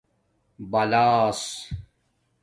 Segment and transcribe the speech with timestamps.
[0.59, 1.39] بلاس